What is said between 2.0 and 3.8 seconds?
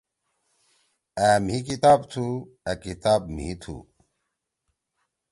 تُھو۔ أ کتاب مھی تُھو۔